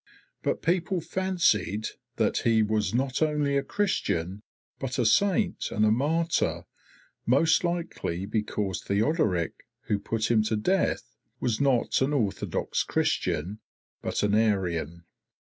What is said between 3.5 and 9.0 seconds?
a Christian, but a saint and a martyr, most likely because